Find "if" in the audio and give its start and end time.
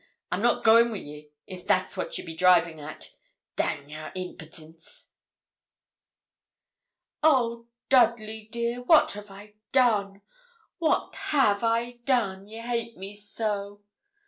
1.45-1.67